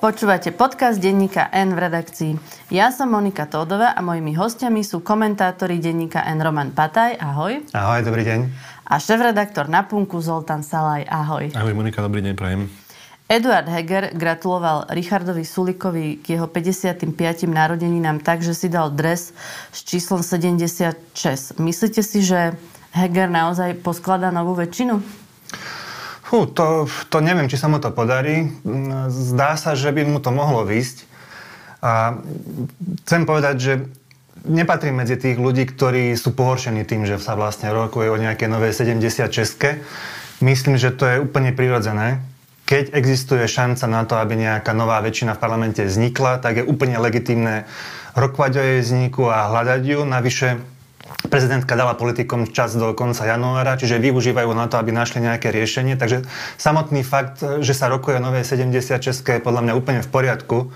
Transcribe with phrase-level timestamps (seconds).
[0.00, 2.32] Počúvate podcast denníka N v redakcii.
[2.72, 7.20] Ja som Monika Tódova a mojimi hostiami sú komentátori denníka N Roman Pataj.
[7.20, 7.60] Ahoj.
[7.76, 8.40] Ahoj, dobrý deň.
[8.88, 11.04] A šéf-redaktor na Punku Zoltán Salaj.
[11.04, 11.52] Ahoj.
[11.52, 12.72] Ahoj Monika, dobrý deň, prajem.
[13.28, 17.04] Eduard Heger gratuloval Richardovi Sulikovi k jeho 55.
[17.44, 19.36] narodeninám tak, že si dal dres
[19.68, 21.60] s číslom 76.
[21.60, 22.56] Myslíte si, že
[22.96, 24.96] Heger naozaj poskladá novú väčšinu?
[26.30, 28.54] Fú, to, to neviem, či sa mu to podarí.
[29.10, 31.02] Zdá sa, že by mu to mohlo výsť.
[31.82, 32.22] A
[33.02, 33.72] chcem povedať, že
[34.46, 38.70] nepatrím medzi tých ľudí, ktorí sú pohoršení tým, že sa vlastne rokuje o nejaké nové
[38.70, 39.26] 76
[40.40, 42.22] Myslím, že to je úplne prirodzené.
[42.64, 46.94] Keď existuje šanca na to, aby nejaká nová väčšina v parlamente vznikla, tak je úplne
[47.02, 47.66] legitimné
[48.14, 50.00] rokovať o jej vzniku a hľadať ju.
[50.06, 50.48] Navyše
[51.28, 56.00] Prezidentka dala politikom čas do konca januára, čiže využívajú na to, aby našli nejaké riešenie.
[56.00, 56.24] Takže
[56.56, 60.72] samotný fakt, že sa rokuje o nové 76 je podľa mňa úplne v poriadku.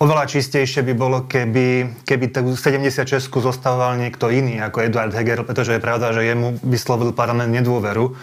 [0.00, 5.76] Oveľa čistejšie by bolo, keby, keby tú 76 zostavoval niekto iný ako Eduard Heger, pretože
[5.76, 8.16] je pravda, že jemu vyslovil parlament nedôveru.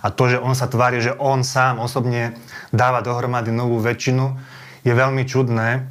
[0.00, 2.34] A to, že on sa tvári, že on sám osobne
[2.72, 4.34] dáva dohromady novú väčšinu,
[4.82, 5.86] je veľmi čudné.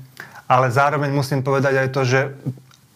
[0.49, 2.19] Ale zároveň musím povedať aj to, že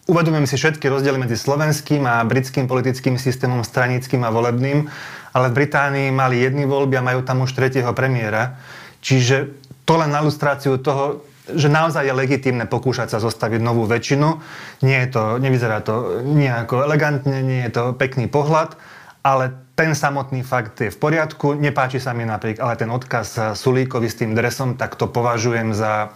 [0.04, 4.84] Uvedomujem si všetky rozdiely medzi slovenským a britským politickým systémom stranickým a volebným,
[5.32, 8.60] ale v Británii mali jedny voľby a majú tam už tretieho premiéra.
[9.00, 9.56] Čiže
[9.88, 14.28] to len na ilustráciu toho, že naozaj je legitímne pokúšať sa zostaviť novú väčšinu.
[14.84, 18.76] Nie je to, nevyzerá to nejako elegantne, nie je to pekný pohľad,
[19.24, 21.56] ale ten samotný fakt je v poriadku.
[21.56, 26.12] Nepáči sa mi napríklad, ale ten odkaz Sulíkovi s tým dresom, tak to považujem za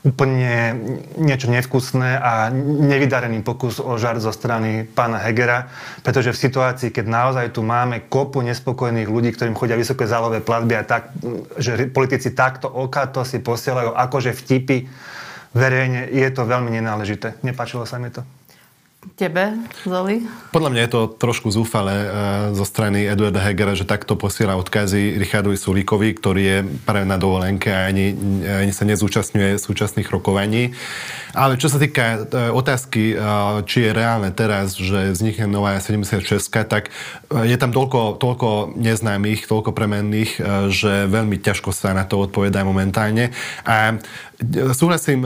[0.00, 0.72] úplne
[1.20, 5.68] niečo nevkusné a nevydarený pokus o žart zo strany pána Hegera,
[6.00, 10.74] pretože v situácii, keď naozaj tu máme kopu nespokojných ľudí, ktorým chodia vysoké zálové platby
[10.80, 11.12] a tak,
[11.60, 14.88] že politici takto okato si posielajú akože vtipy
[15.52, 17.36] verejne, je to veľmi nenáležité.
[17.44, 18.24] Nepáčilo sa mi to.
[19.00, 19.56] Tebe,
[19.88, 20.28] Zoli?
[20.52, 22.08] Podľa mňa je to trošku zúfale uh,
[22.52, 27.72] zo strany Eduarda Hegera, že takto posiela odkazy Richardovi Sulíkovi, ktorý je práve na dovolenke
[27.72, 28.12] a ani,
[28.44, 30.76] ani sa nezúčastňuje súčasných rokovaní.
[31.32, 36.36] Ale čo sa týka uh, otázky, uh, či je reálne teraz, že vznikne nová 76,
[36.68, 36.92] tak
[37.32, 43.32] je tam toľko, toľko neznámych, toľko premenných, že veľmi ťažko sa na to odpovedá momentálne.
[43.64, 43.96] A
[44.74, 45.22] súhlasím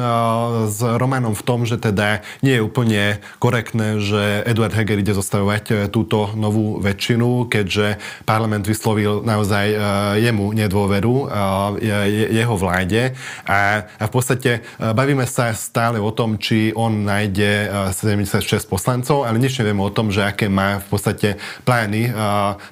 [0.69, 3.03] s Romanom v tom, že teda nie je úplne
[3.41, 7.97] korektné korektné, že Eduard Heger ide zostavovať e, túto novú väčšinu, keďže
[8.29, 9.77] parlament vyslovil naozaj e,
[10.21, 11.89] jemu nedôveru, e,
[12.29, 13.17] jeho vláde
[13.49, 19.57] a v podstate bavíme sa stále o tom, či on nájde 76 poslancov, ale nič
[19.57, 21.29] nevieme o tom, že aké má v podstate
[21.65, 22.13] plány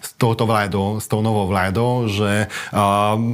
[0.03, 2.50] s touto vládou, s tou novou vládou, že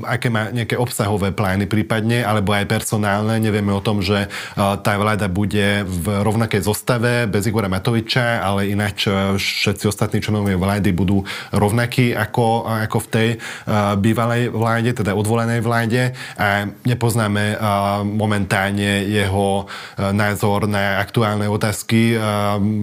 [0.05, 3.41] aké má nejaké obsahové plány prípadne, alebo aj personálne.
[3.41, 9.09] Nevieme o tom, že tá vláda bude v rovnakej zostave, bez Igora Matoviča, ale ináč
[9.09, 15.15] e, všetci ostatní členovia vlády budú rovnakí ako, ako v tej uh, bývalej vláde, teda
[15.15, 22.19] odvolenej vláde a nepoznáme uh, momentálne jeho uh, názor na aktuálne otázky,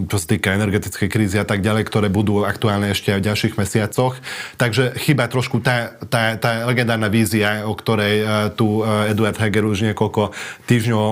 [0.08, 3.54] čo sa týka energetickej krízy a tak ďalej, ktoré budú aktuálne ešte aj v ďalších
[3.60, 4.18] mesiacoch.
[4.56, 8.24] Takže chyba trošku tá, tá, tá legendárna vízia, o ktorej
[8.56, 10.32] tu Eduard Heger už niekoľko
[10.70, 11.12] týždňov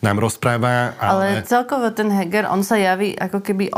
[0.00, 0.96] nám rozpráva.
[0.98, 3.76] Ale, ale celkovo ten Heger, on sa javí ako keby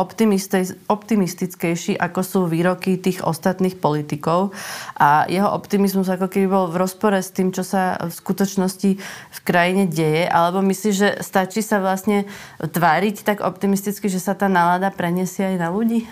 [0.86, 4.54] optimistickejší, ako sú výroky tých ostatných politikov.
[4.94, 9.38] A jeho optimizmus ako keby bol v rozpore s tým, čo sa v skutočnosti v
[9.42, 10.30] krajine deje.
[10.30, 12.30] Alebo myslíš, že stačí sa vlastne
[12.62, 16.06] tváriť tak optimisticky, že sa tá nálada preniesie aj na ľudí?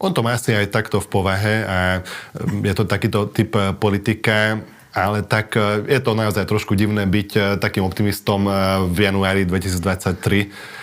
[0.00, 2.00] On to má asi aj takto v povahe a
[2.64, 4.56] je to takýto typ politika,
[4.96, 5.52] ale tak
[5.84, 8.48] je to naozaj trošku divné byť takým optimistom
[8.88, 10.81] v januári 2023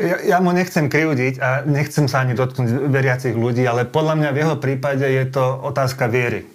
[0.00, 4.30] ja, ja mu nechcem kriudiť a nechcem sa ani dotknúť veriacich ľudí, ale podľa mňa
[4.32, 6.48] v jeho prípade je to otázka viery.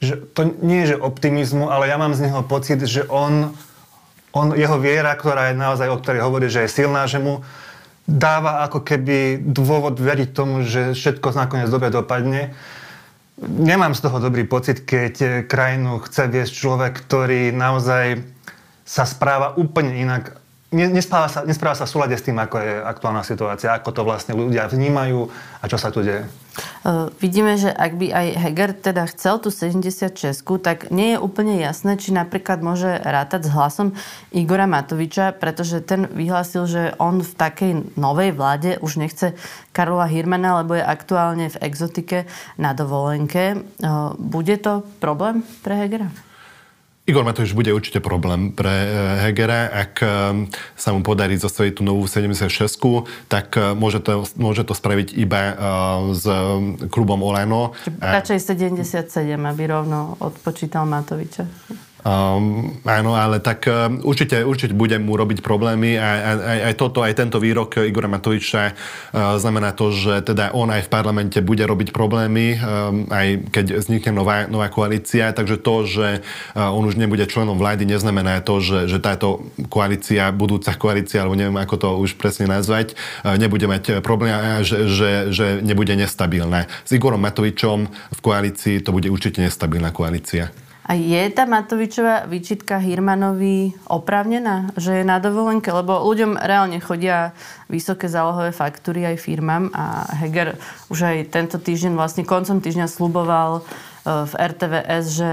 [0.00, 3.52] Že to nie je že optimizmu, ale ja mám z neho pocit, že on,
[4.32, 7.44] on, jeho viera, ktorá je naozaj, o ktorej hovorí, že je silná, že mu
[8.08, 12.56] dáva ako keby dôvod veriť tomu, že všetko nakoniec dobre dopadne.
[13.40, 18.24] Nemám z toho dobrý pocit, keď krajinu chce viesť človek, ktorý naozaj
[18.88, 20.39] sa správa úplne inak
[20.70, 24.38] nespráva sa, nespráva sa v súlade s tým, ako je aktuálna situácia, ako to vlastne
[24.38, 25.26] ľudia vnímajú
[25.58, 26.30] a čo sa tu deje.
[26.82, 31.58] Uh, vidíme, že ak by aj Heger teda chcel tú 76, tak nie je úplne
[31.58, 33.94] jasné, či napríklad môže rátať s hlasom
[34.30, 39.34] Igora Matoviča, pretože ten vyhlásil, že on v takej novej vláde už nechce
[39.74, 43.58] Karola Hirmana, lebo je aktuálne v exotike na dovolenke.
[43.82, 46.29] Uh, bude to problém pre Hegera?
[47.08, 48.88] Igor Matovič bude určite problém pre eh,
[49.26, 49.72] Hegera.
[49.72, 50.08] Ak eh,
[50.76, 52.46] sa mu podarí zostaviť tú novú 76
[53.26, 55.40] tak eh, môže to, môže to spraviť iba
[56.12, 56.24] s
[56.92, 57.72] klubom Olano.
[57.98, 61.48] Radšej 77, aby rovno odpočítal Matoviča.
[62.00, 67.04] Um, áno, ale tak um, určite, určite bude mu robiť problémy a aj, aj toto,
[67.04, 71.60] aj tento výrok Igora Matoviča uh, znamená to, že teda on aj v parlamente bude
[71.60, 76.96] robiť problémy, um, aj keď vznikne nová, nová koalícia, takže to, že uh, on už
[76.96, 81.88] nebude členom vlády, neznamená to, že, že táto koalícia, budúca koalícia, alebo neviem, ako to
[82.00, 82.96] už presne nazvať,
[83.28, 86.64] uh, nebude mať problém a že, že, že nebude nestabilná.
[86.64, 90.48] S Igorom Matovičom v koalícii to bude určite nestabilná koalícia.
[90.90, 95.70] A je tá Matovičová výčitka Hirmanovi oprávnená, že je na dovolenke?
[95.70, 97.30] Lebo ľuďom reálne chodia
[97.70, 100.58] vysoké zálohové faktúry aj firmám a Heger
[100.90, 105.30] už aj tento týždeň, vlastne koncom týždňa sluboval e, v RTVS, že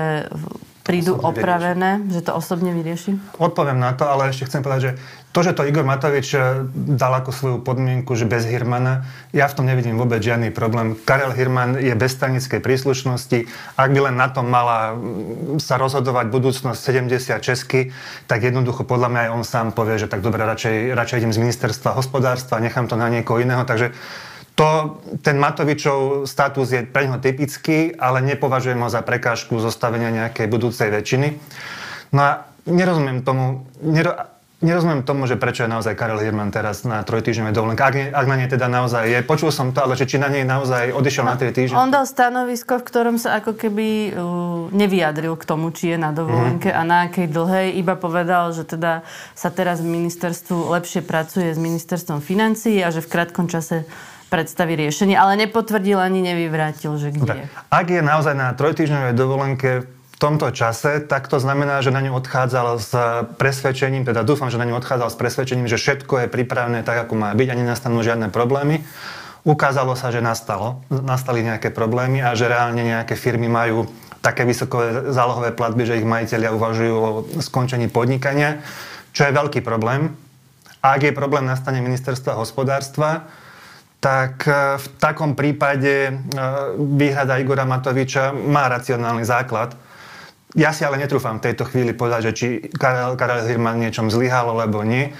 [0.88, 2.14] prídu osobne opravené, vyrieši.
[2.16, 3.12] že to osobne vyrieši?
[3.36, 4.92] Odpoviem na to, ale ešte chcem povedať, že
[5.36, 9.06] to, že to Igor Matovič eh, dal ako svoju podmienku, že bez Hirmana,
[9.36, 10.96] ja v tom nevidím vôbec žiadny problém.
[10.96, 13.46] Karel Hirman je bez stranickej príslušnosti.
[13.76, 17.92] Ak by len na tom mala mm, sa rozhodovať budúcnosť 70 Česky,
[18.26, 21.42] tak jednoducho podľa mňa aj on sám povie, že tak dobre, radšej, radšej idem z
[21.44, 23.68] ministerstva hospodárstva, nechám to na niekoho iného.
[23.68, 23.92] Takže
[24.58, 30.50] to, ten Matovičov status je pre neho typický, ale nepovažujem ho za prekážku zostavenia nejakej
[30.50, 31.38] budúcej väčšiny.
[32.10, 32.32] No a
[32.66, 34.18] nerozumiem tomu, nero,
[34.66, 37.86] nerozumiem tomu, že prečo je naozaj Karel Hirman teraz na trojtýždňovej dovolenke.
[37.86, 40.42] Ak, ak na nej teda naozaj je, počul som to, ale že či na nej
[40.42, 41.78] naozaj odišiel no, na tri týždne.
[41.78, 46.10] On dal stanovisko, v ktorom sa ako keby uh, nevyjadril k tomu, či je na
[46.10, 46.78] dovolenke mm.
[46.78, 47.78] a na akej dlhej.
[47.78, 49.06] Iba povedal, že teda
[49.38, 53.86] sa teraz ministerstvu lepšie pracuje s ministerstvom financií a že v krátkom čase
[54.28, 57.46] predstaví riešenie, ale nepotvrdil ani nevyvrátil, že kde je.
[57.72, 62.18] Ak je naozaj na trojtýždňovej dovolenke v tomto čase, tak to znamená, že na ňu
[62.18, 62.92] odchádzal s
[63.38, 67.14] presvedčením, teda dúfam, že na ňu odchádzal s presvedčením, že všetko je pripravené tak, ako
[67.14, 68.82] má byť a nenastanú žiadne problémy.
[69.48, 73.88] Ukázalo sa, že nastalo, nastali nejaké problémy a že reálne nejaké firmy majú
[74.20, 77.10] také vysoké zálohové platby, že ich majiteľia uvažujú o
[77.40, 78.60] skončení podnikania,
[79.16, 80.18] čo je veľký problém.
[80.84, 83.30] A ak je problém nastane ministerstva hospodárstva,
[84.08, 86.12] tak e, v takom prípade e,
[86.80, 89.76] výhrada Igora Matoviča má racionálny základ.
[90.56, 94.48] Ja si ale netrúfam v tejto chvíli povedať, že či Karel, Karel Hirman niečom zlyhal,
[94.48, 95.12] alebo nie.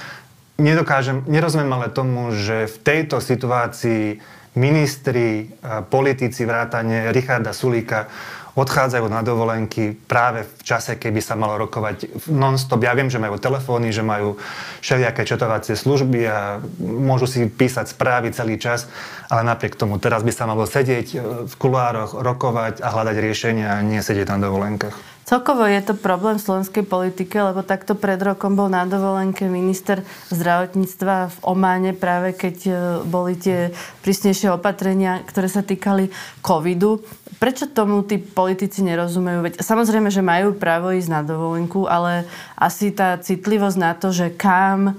[0.56, 4.24] Nedokážem, nerozumiem ale tomu, že v tejto situácii
[4.58, 5.54] ministri,
[5.94, 8.10] politici vrátane Richarda Sulíka
[8.58, 12.82] odchádzajú na dovolenky práve v čase, keby sa malo rokovať non-stop.
[12.82, 14.42] Ja viem, že majú telefóny, že majú
[14.82, 18.90] všelijaké četovacie služby a môžu si písať správy celý čas,
[19.30, 21.08] ale napriek tomu teraz by sa malo sedieť
[21.46, 25.18] v kulároch, rokovať a hľadať riešenia a nie sedieť na dovolenkách.
[25.28, 30.08] Celkovo je to problém v slovenskej politike, lebo takto pred rokom bol na dovolenke minister
[30.32, 32.72] zdravotníctva v Ománe práve keď e,
[33.04, 33.76] boli tie
[34.08, 37.04] prísnejšie opatrenia, ktoré sa týkali covidu.
[37.38, 39.46] Prečo tomu tí politici nerozumejú?
[39.46, 42.26] Veď samozrejme, že majú právo ísť na dovolenku, ale
[42.58, 44.94] asi tá citlivosť na to, že kam, e,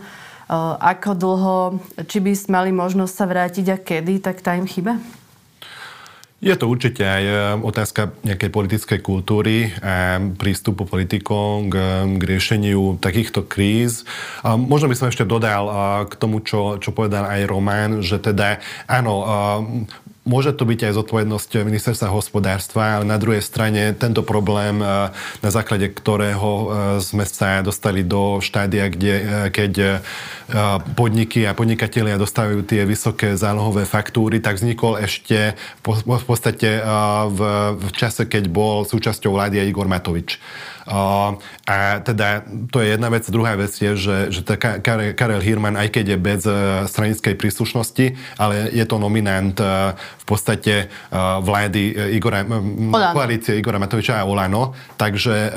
[0.79, 1.59] ako dlho,
[2.07, 5.03] či by mali možnosť sa vrátiť a kedy, tak tá im chyba?
[6.39, 11.75] Je to určite aj e, otázka nejakej politickej kultúry a prístupu politikov k,
[12.07, 14.07] k riešeniu takýchto kríz.
[14.47, 15.67] A možno by som ešte dodal
[16.07, 19.27] k tomu, čo, čo povedal aj Román, že teda áno,
[20.29, 25.09] Môže to byť aj zodpovednosť ministerstva hospodárstva, ale na druhej strane tento problém, e,
[25.41, 26.67] na základe ktorého e,
[27.01, 29.73] sme sa dostali do štádia, kde, e, keď
[30.97, 36.81] podniky a podnikatelia dostávajú tie vysoké zálohové faktúry, tak vznikol ešte v podstate
[37.29, 37.41] v,
[37.93, 40.41] čase, keď bol súčasťou vlády Igor Matovič.
[40.89, 43.29] A teda to je jedna vec.
[43.29, 44.41] Druhá vec je, že, že
[44.89, 46.53] Karel Hirman, aj keď je bez e,
[46.89, 53.13] stranickej príslušnosti, ale je to nominant e, v podstate e, vlády Igora, Olano.
[53.13, 55.53] koalície Igora Matoviča a Olano, takže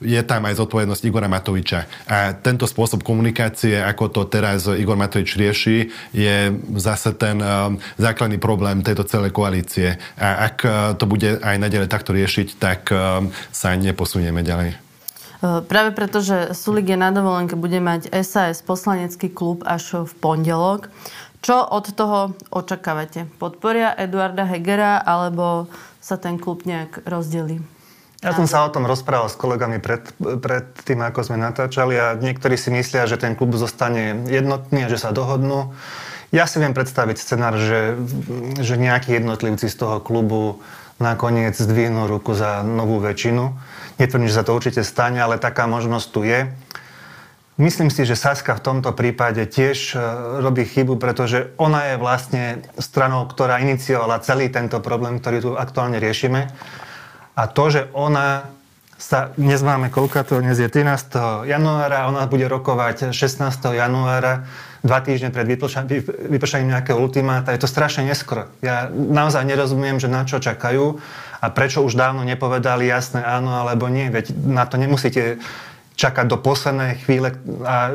[0.00, 2.06] je tam aj zodpovednosť Igora Matoviča.
[2.06, 6.36] A tento spôsob komunikácie, ako to teraz Igor Matovič rieši, je
[6.78, 7.42] zase ten
[7.98, 9.98] základný problém tejto celej koalície.
[10.16, 10.56] A ak
[10.96, 12.90] to bude aj nadalej takto riešiť, tak
[13.50, 14.72] sa neposunieme ďalej ďalej?
[15.40, 20.12] E, práve preto, že Sulik je na dovolenke, bude mať SAS poslanecký klub až v
[20.20, 20.92] pondelok.
[21.40, 23.24] Čo od toho očakávate?
[23.40, 25.72] Podporia Eduarda Hegera alebo
[26.04, 27.64] sa ten klub nejak rozdelí?
[28.20, 32.12] Ja som sa o tom rozprával s kolegami pred, pred tým, ako sme natáčali a
[32.12, 35.72] niektorí si myslia, že ten klub zostane jednotný a že sa dohodnú.
[36.28, 37.96] Ja si viem predstaviť scenár, že,
[38.60, 40.60] že nejakí jednotlivci z toho klubu
[41.00, 43.56] nakoniec zdvihnú ruku za novú väčšinu.
[43.96, 46.52] Netvrdím, že sa to určite stane, ale taká možnosť tu je.
[47.60, 50.00] Myslím si, že Saska v tomto prípade tiež e,
[50.40, 52.44] robí chybu, pretože ona je vlastne
[52.80, 56.48] stranou, ktorá iniciovala celý tento problém, ktorý tu aktuálne riešime.
[57.36, 58.48] A to, že ona
[58.96, 61.48] sa, dnes máme koľka to, dnes je 13.
[61.48, 63.44] januára, ona bude rokovať 16.
[63.76, 64.48] januára,
[64.80, 65.44] dva týždne pred
[66.28, 68.48] vypršaním nejakého ultimáta, je to strašne neskoro.
[68.64, 70.96] Ja naozaj nerozumiem, že na čo čakajú
[71.40, 75.40] a prečo už dávno nepovedali jasné áno alebo nie, veď na to nemusíte
[76.00, 77.92] čakať do poslednej chvíle a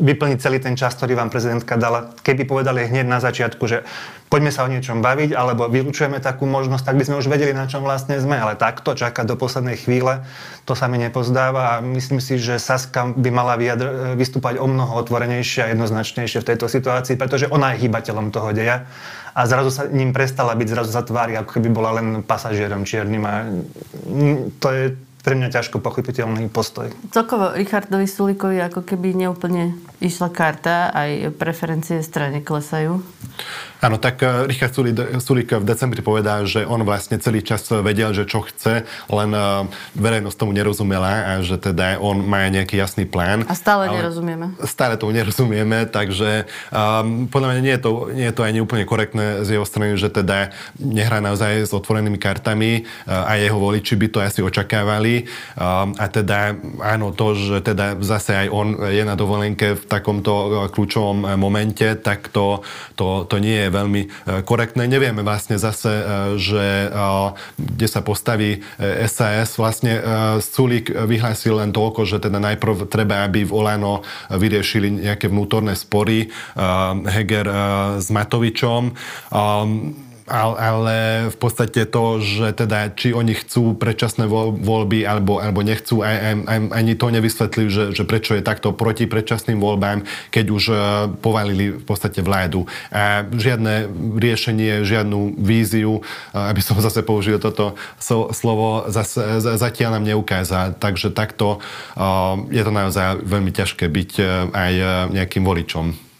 [0.00, 2.16] vyplniť celý ten čas, ktorý vám prezidentka dala.
[2.24, 3.84] Keby povedali hneď na začiatku, že
[4.32, 7.68] poďme sa o niečom baviť, alebo vylúčujeme takú možnosť, tak by sme už vedeli, na
[7.68, 8.40] čom vlastne sme.
[8.40, 10.24] Ale takto čakať do poslednej chvíle,
[10.64, 14.96] to sa mi nepozdáva a myslím si, že Saska by mala vyjadr- vystúpať o mnoho
[15.04, 18.88] otvorenejšie a jednoznačnejšie v tejto situácii, pretože ona je hýbateľom toho deja
[19.34, 23.22] a zrazu sa ním prestala byť, zrazu sa tvári, ako keby bola len pasažierom čiernym
[23.22, 23.34] a
[24.58, 24.84] to je
[25.20, 26.88] pre mňa ťažko pochopiteľný postoj.
[27.12, 33.04] Celkovo Richardovi Sulikovi ako keby neúplne išla karta, aj preferencie strane klesajú.
[33.80, 38.28] Áno, tak eh, Richard Sulik v decembri povedal, že on vlastne celý čas vedel, že
[38.28, 39.64] čo chce, len eh,
[39.96, 43.48] verejnosť tomu nerozumela a že teda on má nejaký jasný plán.
[43.48, 44.52] A stále nerozumieme.
[44.68, 48.84] Stále tomu nerozumieme, takže um, podľa mňa nie je, to, nie je to ani úplne
[48.84, 53.96] korektné z jeho strany, že teda nehrá naozaj s otvorenými kartami uh, a jeho voliči
[53.96, 55.24] by to asi očakávali.
[55.56, 56.52] Um, a teda
[56.84, 62.28] áno, to, že teda zase aj on je na dovolenke v takomto kľúčovom momente, tak
[62.28, 62.60] to,
[62.94, 64.08] to, to nie je veľmi e,
[64.42, 64.90] korektné.
[64.90, 66.04] Nevieme vlastne zase, e,
[66.36, 67.08] že e,
[67.56, 68.60] kde sa postaví
[69.06, 69.56] SAS.
[69.56, 70.02] Vlastne
[70.42, 76.28] Sulík vyhlásil len toľko, že teda najprv treba, aby v Olano vyriešili nejaké vnútorné spory
[77.06, 77.46] Heger
[78.00, 78.92] s Matovičom
[80.30, 86.46] ale v podstate to, že teda či oni chcú predčasné voľby alebo, alebo nechcú, aj,
[86.46, 90.74] aj, ani to nevysvetlili, že, že prečo je takto proti predčasným voľbám, keď už e,
[91.18, 92.70] povalili v podstate vládu.
[92.94, 96.02] A žiadne riešenie, žiadnu víziu, e,
[96.38, 97.74] aby som zase použil toto
[98.30, 100.78] slovo, zase, zatiaľ nám neukázal.
[100.78, 101.58] Takže takto
[101.98, 102.06] e,
[102.54, 104.10] je to naozaj veľmi ťažké byť
[104.54, 104.72] aj
[105.10, 106.10] nejakým voličom.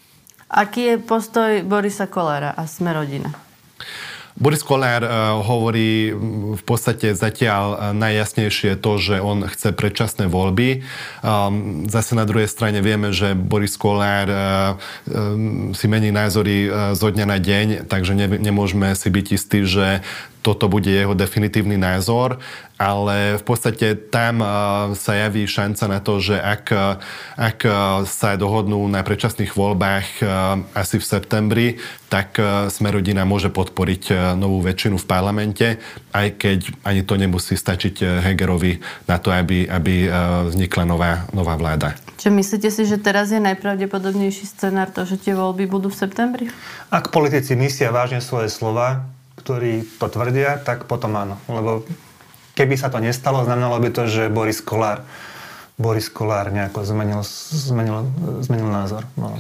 [0.51, 3.50] Aký je postoj Borisa Kolára a Sme rodina?
[4.41, 6.17] Boris Kolár uh, hovorí
[6.57, 10.81] v podstate zatiaľ uh, najjasnejšie to, že on chce predčasné voľby.
[11.21, 14.41] Um, zase na druhej strane vieme, že Boris Kolár uh,
[15.13, 20.01] um, si mení názory zo dňa na deň, takže ne, nemôžeme si byť istí, že
[20.41, 22.41] toto bude jeho definitívny názor,
[22.81, 24.41] ale v podstate tam
[24.97, 26.65] sa javí šanca na to, že ak,
[27.37, 27.59] ak
[28.09, 30.25] sa dohodnú na predčasných voľbách
[30.73, 31.69] asi v septembri,
[32.09, 32.41] tak
[32.73, 35.67] Smerodina môže podporiť novú väčšinu v parlamente,
[36.17, 40.09] aj keď ani to nemusí stačiť Hegerovi na to, aby, aby
[40.49, 41.93] vznikla nová, nová vláda.
[42.17, 46.45] Čiže myslíte si, že teraz je najpravdepodobnejší scenár to, že tie voľby budú v septembri?
[46.89, 49.05] Ak politici myslia vážne svoje slova,
[49.51, 51.35] ktorí to tvrdia, tak potom áno.
[51.51, 51.83] Lebo
[52.55, 55.03] keby sa to nestalo, znamenalo by to, že Boris Kolár,
[55.75, 58.07] Boris Kolár nejako zmenil, zmenil,
[58.47, 59.11] zmenil názor.
[59.19, 59.35] No.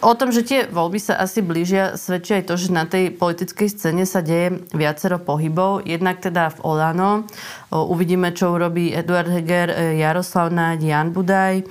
[0.00, 3.68] O tom, že tie voľby sa asi blížia, svedčí aj to, že na tej politickej
[3.68, 5.84] scéne sa deje viacero pohybov.
[5.84, 7.28] Jednak teda v Olano.
[7.68, 11.68] Uvidíme, čo urobí Eduard Heger, e, Jaroslav Náď, Jan Budaj.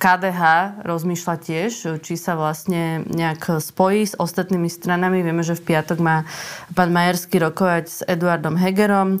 [0.00, 0.42] KDH
[0.80, 5.20] rozmýšľa tiež, či sa vlastne nejak spojí s ostatnými stranami.
[5.20, 6.24] Vieme, že v piatok má
[6.72, 9.20] pán Majerský rokovať s Eduardom Hegerom.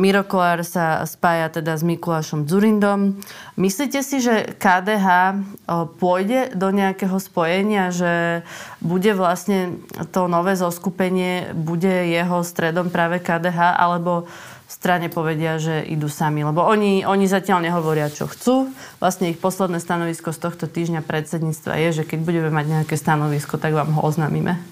[0.00, 3.20] Miro Kolár sa spája teda s Mikulášom Zurindom.
[3.60, 5.36] Myslíte si, že KDH
[6.00, 8.42] pôjde do nejakého spojenia že
[8.78, 9.80] bude vlastne
[10.14, 14.30] to nové zoskupenie, bude jeho stredom práve KDH, alebo
[14.78, 16.46] strane povedia, že idú sami.
[16.46, 18.70] Lebo oni, oni zatiaľ nehovoria, čo chcú.
[19.02, 23.58] Vlastne ich posledné stanovisko z tohto týždňa predsedníctva je, že keď budeme mať nejaké stanovisko,
[23.58, 24.62] tak vám ho oznámime.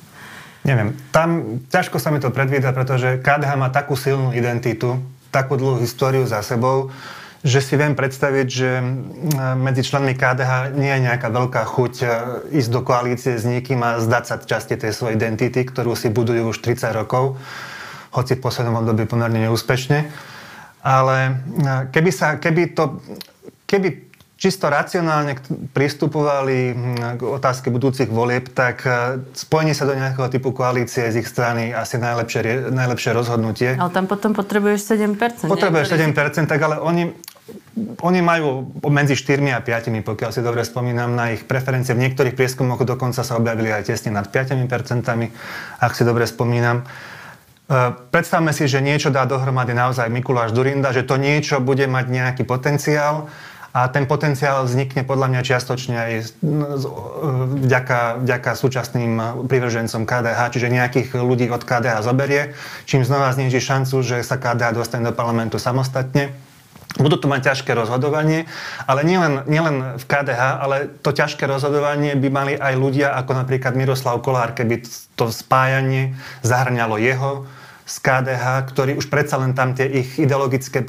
[0.63, 4.99] Neviem, tam ťažko sa mi to predvída, pretože KDH má takú silnú identitu,
[5.31, 6.91] takú dlhú históriu za sebou,
[7.47, 8.83] že si viem predstaviť, že
[9.55, 12.07] medzi členmi KDH nie je nejaká veľká chuť e,
[12.59, 16.51] ísť do koalície s niekým a zdať sa časti tej svojej identity, ktorú si budujú
[16.51, 17.39] už 30 rokov,
[18.15, 19.99] hoci v poslednom období pomerne neúspešne.
[20.87, 21.33] Ale e,
[21.91, 23.03] keby, sa, keby to
[23.67, 25.41] keby čisto racionálne
[25.73, 26.77] pristupovali
[27.17, 31.73] k otázke budúcich volieb, tak e, spojenie sa do nejakého typu koalície z ich strany
[31.73, 33.81] asi najlepšie, najlepšie rozhodnutie.
[33.81, 35.49] Ale tam potom potrebuješ 7%.
[35.49, 37.17] Potrebuješ 7%, tak ale oni,
[38.05, 41.97] oni majú medzi 4 a 5, pokiaľ si dobre spomínam, na ich preferencie.
[41.97, 44.53] V niektorých prieskumoch dokonca sa objavili aj tesne nad 5%,
[45.81, 46.85] ak si dobre spomínam.
[48.15, 52.43] Predstavme si, že niečo dá dohromady naozaj Mikuláš Durinda, že to niečo bude mať nejaký
[52.47, 53.27] potenciál
[53.77, 56.13] a ten potenciál vznikne podľa mňa čiastočne aj
[57.61, 62.57] vďaka, vďaka súčasným privržencom KDH, čiže nejakých ľudí od KDH zoberie,
[62.89, 66.33] čím znova zniží šancu, že sa KDH dostane do parlamentu samostatne.
[66.97, 68.49] Budú to mať ťažké rozhodovanie,
[68.89, 73.77] ale nielen, nielen v KDH, ale to ťažké rozhodovanie by mali aj ľudia ako napríklad
[73.77, 74.81] Miroslav Kolár, keby
[75.13, 77.45] to spájanie zahrňalo jeho,
[77.87, 80.83] z KDH, ktorí už predsa len tam tie ich ideologické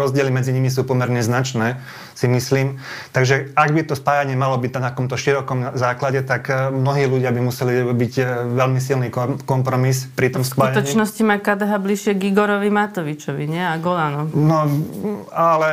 [0.00, 1.76] rozdiely medzi nimi sú pomerne značné,
[2.16, 2.80] si myslím.
[3.12, 7.36] Takže ak by to spájanie malo byť na takomto širokom základe, tak eh, mnohí ľudia
[7.36, 9.12] by museli byť eh, veľmi silný
[9.44, 10.72] kompromis pri tom spájaní.
[10.72, 13.60] V skutočnosti má KDH bližšie k Igorovi Matovičovi, nie?
[13.60, 14.32] A Golano.
[14.32, 14.64] No,
[15.36, 15.68] ale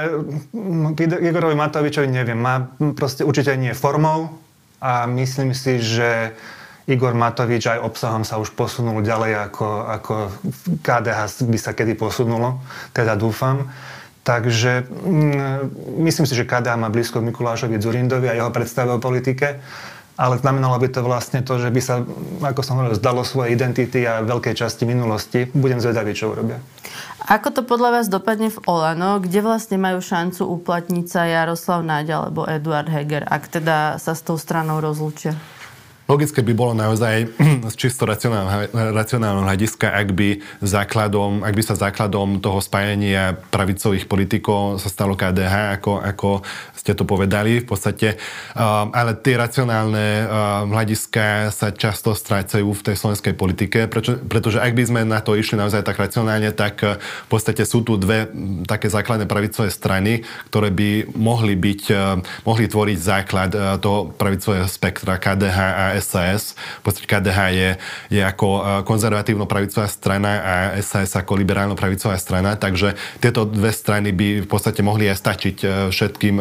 [0.91, 2.35] k Igorovi Matovičovi neviem.
[2.35, 2.67] Má
[2.99, 4.35] proste určite nie formou
[4.83, 6.35] a myslím si, že
[6.89, 10.13] Igor Matovič aj obsahom sa už posunul ďalej ako, ako
[10.81, 12.65] KDH by sa kedy posunulo,
[12.97, 13.69] teda dúfam.
[14.25, 18.99] Takže mm, myslím si, že KDH má blízko k Mikulášovi Zurindovi a jeho predstave o
[19.01, 19.61] politike,
[20.19, 22.03] ale znamenalo by to vlastne to, že by sa,
[22.43, 25.47] ako som hovoril, zdalo svoje identity a veľkej časti minulosti.
[25.47, 26.59] Budem zvedavý, čo urobia.
[27.29, 32.17] Ako to podľa vás dopadne v Olano, kde vlastne majú šancu uplatniť sa Jaroslav Náď
[32.17, 35.37] alebo Eduard Heger, ak teda sa s tou stranou rozlúčia?
[36.09, 37.29] Logické by bolo naozaj
[37.71, 44.81] z čisto racionálneho hľadiska, ak by, základom, ak by sa základom toho spájania pravicových politikov
[44.81, 46.29] sa stalo KDH, ako, ako
[46.89, 48.17] ste to povedali v podstate.
[48.57, 54.57] Um, ale tie racionálne um, hľadiska sa často strácajú v tej slovenskej politike, prečo, pretože
[54.57, 58.01] ak by sme na to išli naozaj tak racionálne, tak uh, v podstate sú tu
[58.01, 58.25] dve
[58.65, 62.17] také základné pravicové strany, ktoré by mohli byť, uh,
[62.49, 66.57] mohli tvoriť základ uh, toho pravicového spektra KDH a SAS.
[66.81, 67.69] V podstate KDH je,
[68.17, 74.47] je ako konzervatívno-pravicová strana a SAS ako liberálno-pravicová strana, takže tieto dve strany by v
[74.49, 75.57] podstate mohli aj stačiť
[75.91, 76.39] všetkým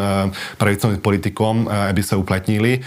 [0.57, 2.83] pravicovým politikom, aby sa uplatnili.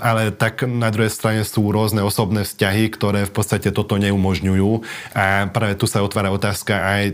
[0.00, 4.70] Ale tak na druhej strane sú rôzne osobné vzťahy, ktoré v podstate toto neumožňujú
[5.14, 7.04] a práve tu sa otvára otázka aj,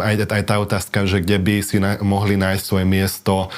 [0.00, 3.48] aj, aj tá otázka, že kde by si na, mohli nájsť svoje miesto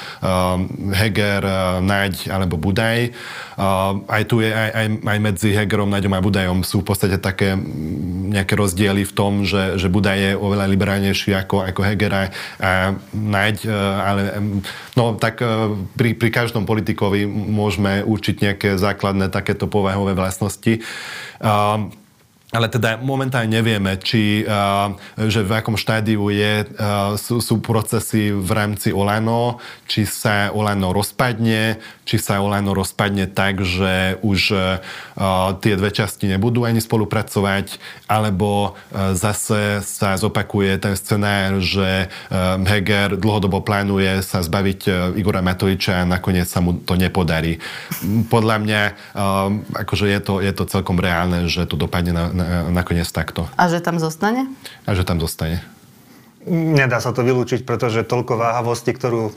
[0.93, 1.43] Heger,
[1.81, 3.13] Naď alebo Budaj.
[4.07, 7.55] Aj tu je aj, aj, aj medzi Hegerom, Naďom a Budajom sú v podstate také
[8.33, 13.69] nejaké rozdiely v tom, že, že Budaj je oveľa liberálnejší ako, ako Hegera a Naď,
[14.03, 14.21] ale
[14.99, 20.81] no tak e, pri, pri každom politikovi môžeme určiť nejaké základné takéto povahové vlastnosti.
[22.53, 28.29] Ale teda momentálne nevieme, či, uh, že v akom štádiu je, uh, sú, sú procesy
[28.29, 29.57] v rámci Olano,
[29.89, 34.77] či sa Olano rozpadne, či sa Olano rozpadne tak, že už uh,
[35.65, 38.77] tie dve časti nebudú ani spolupracovať, alebo
[39.17, 42.11] zase sa zopakuje ten scenár, že
[42.67, 47.57] Heger dlhodobo plánuje sa zbaviť Igora Matoviča a nakoniec sa mu to nepodarí.
[48.29, 48.81] Podľa mňa
[49.85, 53.47] akože je to, je to celkom reálne, že to dopadne na, na nakoniec takto.
[53.55, 54.51] A že tam zostane?
[54.83, 55.63] A že tam zostane.
[56.47, 59.31] Nedá sa to vylúčiť, pretože toľko váhavosti, ktorú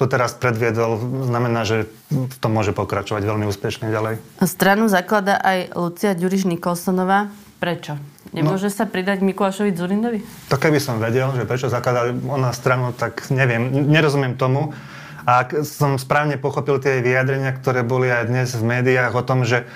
[0.00, 0.96] to teraz predviedol,
[1.28, 4.16] znamená, že v tom môže pokračovať veľmi úspešne ďalej.
[4.48, 7.28] Stranu zaklada aj Lucia Ďuriš Nikolsonová.
[7.60, 8.00] Prečo?
[8.32, 10.24] Nemôže no, sa pridať Mikulášovi Zurindovi?
[10.48, 14.72] To keby som vedel, že prečo zakladá ona stranu, tak neviem, nerozumiem tomu.
[15.28, 19.44] A ak som správne pochopil tie vyjadrenia, ktoré boli aj dnes v médiách o tom,
[19.44, 19.68] že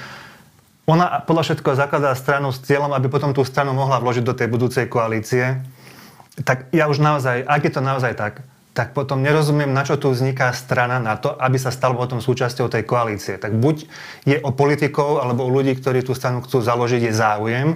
[0.85, 4.49] ona podľa všetko zakladá stranu s cieľom, aby potom tú stranu mohla vložiť do tej
[4.53, 5.65] budúcej koalície.
[6.45, 8.45] Tak ja už naozaj, ak je to naozaj tak,
[8.75, 12.67] tak potom nerozumiem, na čo tu vzniká strana na to, aby sa stal potom súčasťou
[12.67, 13.39] tej koalície.
[13.39, 13.87] Tak buď
[14.27, 17.69] je o politikov alebo o ľudí, ktorí tú stranu chcú založiť, je záujem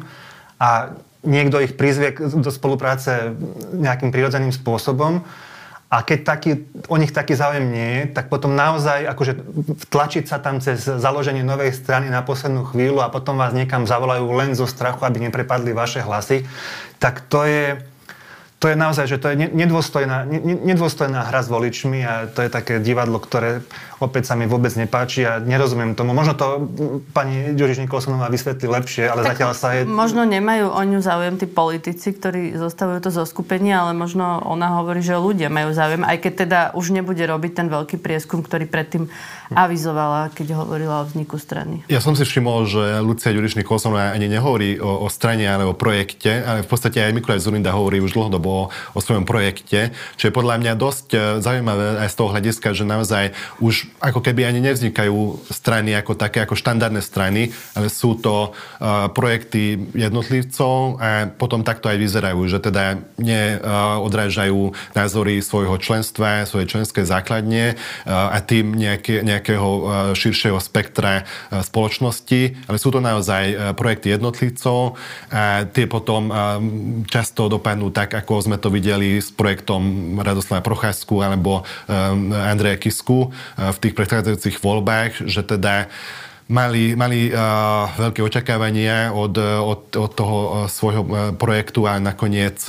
[0.59, 3.31] a niekto ich prizvie do spolupráce
[3.79, 5.23] nejakým prirodzeným spôsobom,
[5.89, 6.51] a keď taký,
[6.93, 9.33] o nich taký záujem nie je, tak potom naozaj akože
[9.89, 14.29] vtlačiť sa tam cez založenie novej strany na poslednú chvíľu a potom vás niekam zavolajú
[14.37, 16.45] len zo strachu, aby neprepadli vaše hlasy,
[17.01, 17.81] tak to je,
[18.59, 20.27] to je naozaj, že to je nedôstojná,
[20.67, 23.63] nedôstojná hra s voličmi a to je také divadlo, ktoré
[24.03, 26.11] opäť sa mi vôbec nepáči a nerozumiem tomu.
[26.11, 26.67] Možno to
[27.15, 29.87] pani Ďuriš Nikolsonová vysvetlí lepšie, ale tak zatiaľ sa je...
[29.87, 34.83] Možno nemajú o ňu záujem tí politici, ktorí zostavujú to zo skupenia, ale možno ona
[34.83, 38.67] hovorí, že ľudia majú záujem, aj keď teda už nebude robiť ten veľký prieskum, ktorý
[38.67, 39.07] predtým
[39.55, 41.87] avizovala, keď hovorila o vzniku strany.
[41.87, 45.79] Ja som si všimol, že Lucia Ďuriš Nikolsonová ani nehovorí o, o strane, ale o
[45.79, 49.93] projekte, ale v podstate aj Mikuláš Zurinda hovorí už dlhodobo alebo o svojom projekte.
[50.17, 53.25] Čo je podľa mňa dosť e, zaujímavé aj z toho hľadiska, že naozaj
[53.61, 59.11] už ako keby ani nevznikajú strany ako také, ako štandardné strany, ale sú to uh,
[59.13, 66.71] projekty jednotlivcov a potom takto aj vyzerajú, že teda neodrážajú uh, názory svojho členstva, svojej
[66.71, 69.69] členskej základne uh, a tým nejaké, nejakého
[70.15, 74.95] širšieho spektra spoločnosti, ale sú to naozaj projekty jednotlivcov
[75.33, 76.31] a tie potom
[77.11, 83.29] často dopadnú tak, ako sme to videli s projektom Radoslava Procházku alebo um, Andreja Kisku
[83.29, 83.31] uh,
[83.75, 85.91] v tých predchádzajúcich voľbách, že teda
[86.49, 92.63] mali, mali uh, veľké očakávania od, od, od toho svojho projektu a nakoniec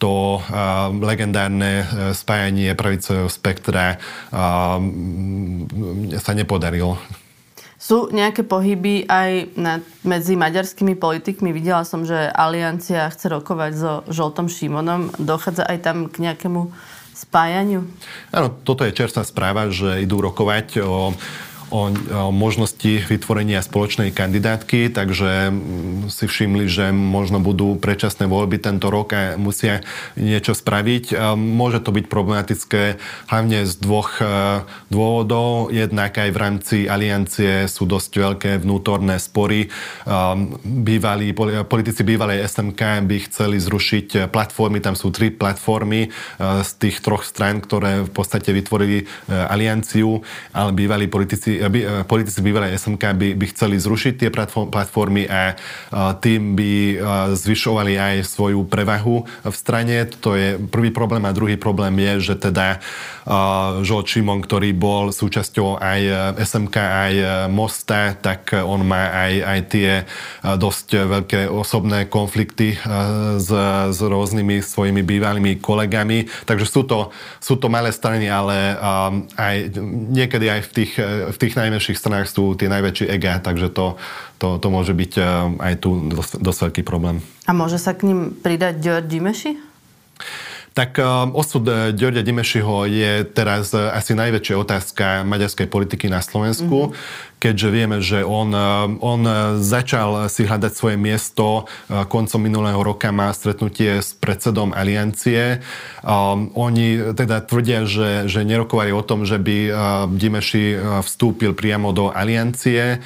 [0.00, 1.84] to uh, legendárne
[2.16, 4.00] spájanie pravicového spektra
[4.32, 4.80] uh,
[6.16, 6.96] sa nepodarilo.
[7.80, 11.48] Sú nejaké pohyby aj na, medzi maďarskými politikmi?
[11.48, 15.16] Videla som, že Aliancia chce rokovať so Žoltom Šimonom.
[15.16, 16.68] Dochádza aj tam k nejakému
[17.16, 17.88] spájaniu?
[18.36, 21.16] Áno, toto je čerstvá správa, že idú rokovať o
[21.70, 28.58] o, o možnosti vytvorenia spoločnej kandidátky, takže mm, si všimli, že možno budú predčasné voľby
[28.60, 29.80] tento rok a musia
[30.18, 31.34] niečo spraviť.
[31.38, 32.82] Môže to byť problematické
[33.30, 34.26] hlavne z dvoch e,
[34.90, 35.70] dôvodov.
[35.70, 39.70] Jednak aj v rámci aliancie sú dosť veľké vnútorné spory.
[40.64, 41.32] Bývalí,
[41.66, 46.08] politici bývalej SMK by chceli zrušiť platformy, tam sú tri platformy e,
[46.66, 51.88] z tých troch strán, ktoré v podstate vytvorili e, alianciu, ale bývalí politici by, eh,
[52.08, 54.30] politici bývalej SMK by, by chceli zrušiť tie
[54.70, 55.54] platformy a
[56.22, 56.96] tým by eh,
[57.36, 60.08] zvyšovali aj svoju prevahu v strane.
[60.24, 62.80] To je prvý problém a druhý problém je, že teda
[63.86, 67.14] Žol Šimon, ktorý bol súčasťou aj eh, SMK, aj
[67.46, 69.90] Mosta, tak on má aj, aj tie
[70.42, 72.74] dosť veľké osobné konflikty
[73.38, 73.50] s,
[73.90, 76.26] s rôznymi svojimi bývalými kolegami.
[76.46, 78.74] Takže sú to, sú to malé strany, ale
[79.36, 79.56] aj
[80.10, 80.92] niekedy aj v tých,
[81.30, 84.00] v tých najmenších stranách sú tie najväčšie ega, takže to,
[84.40, 85.24] to, to môže byť eh,
[85.60, 87.20] aj tu dosť, dosť veľký problém.
[87.44, 89.52] A môže sa k ním pridať George Dimeši?
[90.70, 96.22] Tak um, osud uh, Ďorďa Dimešiho je teraz uh, asi najväčšia otázka maďarskej politiky na
[96.22, 96.94] Slovensku.
[96.94, 98.62] Mm-hmm keďže vieme, že on, eh,
[99.00, 99.20] on
[99.58, 105.64] začal si hľadať svoje miesto eh, koncom minulého roka, má stretnutie s predsedom Aliancie.
[106.54, 109.74] Oni teda tvrdia, že, že nerokovali o tom, že by uh,
[110.08, 113.00] Dimeši vstúpil priamo do Aliancie,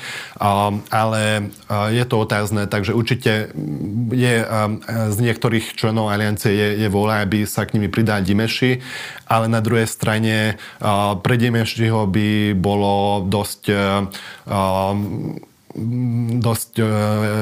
[0.91, 1.23] ale
[1.69, 3.51] je to otázne, takže určite
[4.15, 4.35] je
[5.11, 8.81] z niektorých členov Aliancie je, je vola, aby sa k nimi pridal Dimeši,
[9.29, 14.07] ale na druhej strane uh, pre Dimešiho by bolo dosť uh,
[16.39, 16.87] dosť uh,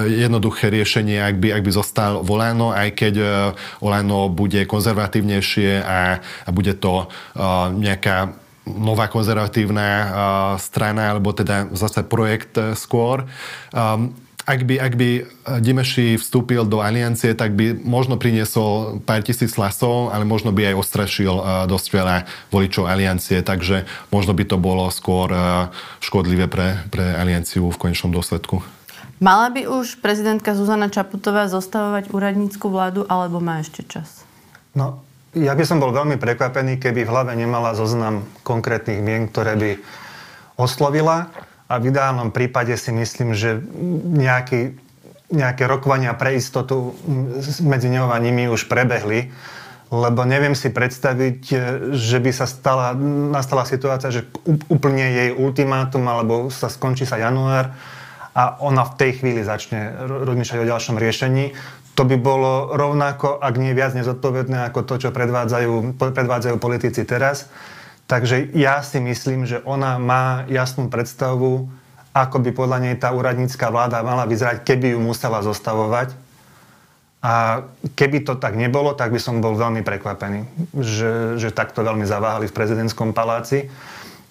[0.08, 3.28] jednoduché riešenie, ak by, ak by zostal Volano, aj keď uh,
[3.76, 10.06] Volano bude konzervatívnejšie a, a bude to uh, nejaká nová konzervatívna
[10.62, 13.26] strana, alebo teda zase projekt skôr.
[14.52, 15.10] Ak by, ak by
[15.64, 20.76] Dimeši vstúpil do aliancie, tak by možno priniesol pár tisíc hlasov, ale možno by aj
[20.76, 21.32] ostrašil
[21.72, 22.16] dosť veľa
[22.52, 25.32] voličov aliancie, takže možno by to bolo skôr
[26.04, 28.60] škodlivé pre, pre alianciu v konečnom dôsledku.
[29.24, 34.20] Mala by už prezidentka Zuzana Čaputová zostavovať úradnícku vládu, alebo má ešte čas?
[34.76, 35.00] No,
[35.32, 39.70] ja by som bol veľmi prekvapený, keby v hlave nemala zoznam konkrétnych mien, ktoré by
[40.60, 41.32] oslovila
[41.72, 43.56] a v ideálnom prípade si myslím, že
[44.12, 44.76] nejaký,
[45.32, 46.92] nejaké rokovania pre istotu
[47.64, 49.32] medzi ňou a nimi už prebehli,
[49.88, 51.40] lebo neviem si predstaviť,
[51.96, 52.92] že by sa stala,
[53.32, 54.28] nastala situácia, že
[54.68, 57.72] úplne jej ultimátum alebo sa skončí sa január
[58.36, 59.96] a ona v tej chvíli začne
[60.28, 61.56] rozmýšľať o ďalšom riešení.
[61.96, 67.52] To by bolo rovnako, ak nie viac nezodpovedné ako to, čo predvádzajú, predvádzajú politici teraz.
[68.12, 71.64] Takže ja si myslím, že ona má jasnú predstavu,
[72.12, 76.12] ako by podľa nej tá úradnícká vláda mala vyzerať, keby ju musela zostavovať.
[77.24, 77.64] A
[77.96, 80.44] keby to tak nebolo, tak by som bol veľmi prekvapený,
[80.76, 83.72] že, že takto veľmi zaváhali v prezidentskom paláci.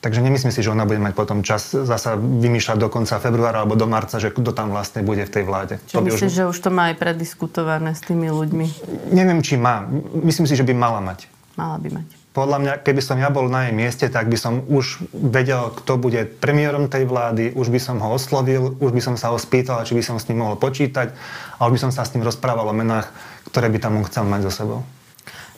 [0.06, 3.74] Takže nemyslím si, že ona bude mať potom čas zasa vymýšľať do konca februára alebo
[3.74, 5.82] do marca, že kto tam vlastne bude v tej vláde.
[5.90, 6.38] Čiže myslíš, už...
[6.38, 8.66] že už to má aj prediskutované s tými ľuďmi?
[9.10, 9.90] Neviem, či má.
[10.22, 11.26] Myslím si, že by mala mať.
[11.58, 14.64] Mala by mať podľa mňa, keby som ja bol na jej mieste, tak by som
[14.72, 19.16] už vedel, kto bude premiérom tej vlády, už by som ho oslovil, už by som
[19.20, 21.12] sa ho spýtal, či by som s ním mohol počítať
[21.60, 23.12] a už by som sa s ním rozprával o menách,
[23.52, 24.80] ktoré by tam chcel mať so sebou.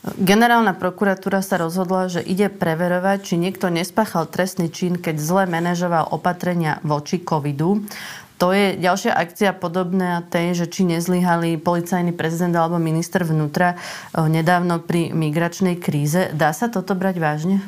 [0.04, 6.12] Generálna prokuratúra sa rozhodla, že ide preverovať, či niekto nespáchal trestný čin, keď zle manažoval
[6.12, 7.80] opatrenia voči covidu.
[8.42, 13.78] To je ďalšia akcia podobná tej, že či nezlyhali policajný prezident alebo minister vnútra
[14.14, 16.34] nedávno pri migračnej kríze.
[16.34, 17.62] Dá sa toto brať vážne?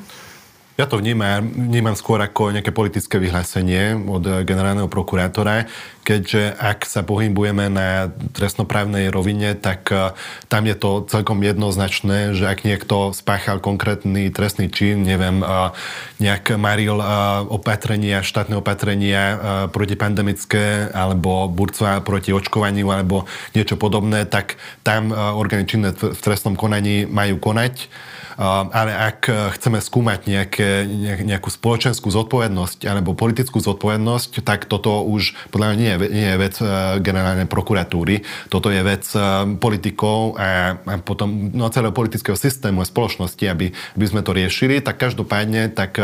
[0.76, 5.64] Ja to vnímam, vnímam skôr ako nejaké politické vyhlásenie od generálneho prokurátora,
[6.04, 10.12] keďže ak sa pohybujeme na trestnoprávnej rovine, tak e,
[10.52, 15.72] tam je to celkom jednoznačné, že ak niekto spáchal konkrétny trestný čin, neviem, e,
[16.20, 17.00] nejak maril
[17.48, 19.40] opatrenia, štátne opatrenia
[19.72, 23.24] protipandemické alebo burcová proti očkovaniu alebo
[23.56, 27.88] niečo podobné, tak tam orgány činné v trestnom konaní majú konať
[28.36, 30.84] ale ak chceme skúmať nejaké,
[31.24, 36.36] nejakú spoločenskú zodpovednosť alebo politickú zodpovednosť, tak toto už podľa mňa nie je, nie je
[36.36, 36.64] vec e,
[37.00, 38.28] generálnej prokuratúry.
[38.52, 39.20] Toto je vec e,
[39.56, 44.84] politikov a, a potom no, celého politického systému a spoločnosti, aby, aby sme to riešili.
[44.84, 45.96] Tak každopádne, tak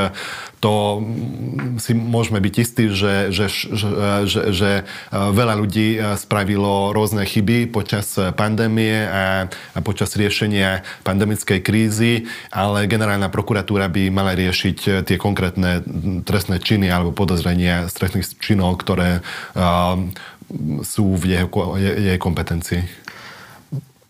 [0.62, 1.04] to
[1.82, 3.88] si môžeme byť istí, že, že, že,
[4.24, 4.70] že, že
[5.10, 13.28] veľa ľudí spravilo rôzne chyby počas pandémie a, a počas riešenia pandemickej krízy ale generálna
[13.28, 15.82] prokuratúra by mala riešiť eh, tie konkrétne
[16.22, 19.96] trestné činy alebo podozrenia z trestných činov, ktoré uh,
[20.82, 21.44] sú v jej,
[22.12, 22.82] jej kompetencii.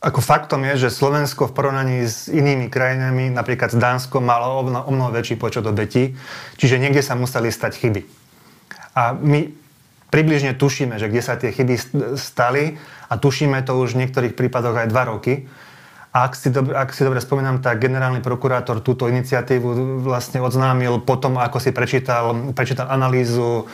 [0.03, 4.91] Ako faktom je, že Slovensko v porovnaní s inými krajinami, napríklad s Dánskom, malo o
[4.91, 6.19] mnoho väčší počet obetí,
[6.59, 8.03] čiže niekde sa museli stať chyby.
[8.99, 9.47] A my
[10.11, 11.79] približne tušíme, že kde sa tie chyby
[12.19, 15.47] stali a tušíme to už v niektorých prípadoch aj dva roky.
[16.13, 21.01] A ak si, dobre, ak si dobre spomínam, tak generálny prokurátor túto iniciatívu vlastne odznámil
[21.09, 23.65] potom, ako si prečítal, prečítal analýzu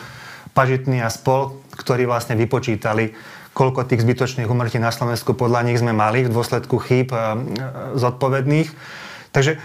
[0.49, 3.13] Pažitný a spol, ktorí vlastne vypočítali,
[3.53, 7.11] koľko tých zbytočných umrtí na Slovensku podľa nich sme mali v dôsledku chýb
[7.93, 8.71] zodpovedných.
[9.35, 9.59] Takže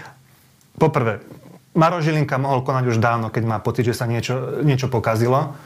[0.77, 1.25] poprvé,
[1.75, 5.57] Maro Žilinka mohol konať už dávno, keď má pocit, že sa niečo, niečo pokazilo.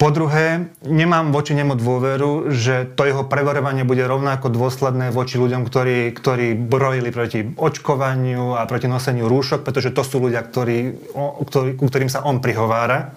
[0.00, 5.68] Po druhé, nemám voči nemu dôveru, že to jeho preverovanie bude rovnako dôsledné voči ľuďom,
[5.68, 10.96] ktorí, ktorí brojili proti očkovaniu a proti noseniu rúšok, pretože to sú ľudia, ktorí,
[11.44, 13.12] ktorí, ku ktorým sa on prihovára.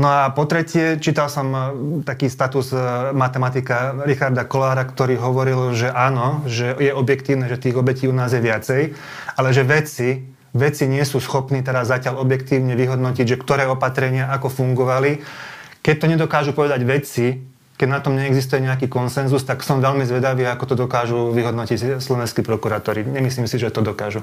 [0.00, 1.60] No a po tretie, čítal som e,
[2.08, 2.80] taký status e,
[3.12, 8.32] matematika Richarda Kolára, ktorý hovoril, že áno, že je objektívne, že tých obetí u nás
[8.32, 8.96] je viacej,
[9.36, 10.24] ale že vedci
[10.56, 15.22] veci nie sú schopní teraz zatiaľ objektívne vyhodnotiť, že ktoré opatrenia ako fungovali.
[15.80, 17.40] Keď to nedokážu povedať vedci,
[17.80, 22.44] keď na tom neexistuje nejaký konsenzus, tak som veľmi zvedavý, ako to dokážu vyhodnotiť slovenskí
[22.44, 23.08] prokurátori.
[23.08, 24.20] Nemyslím si, že to dokážu.